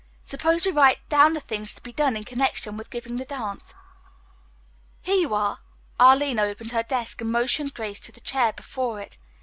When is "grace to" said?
7.75-8.11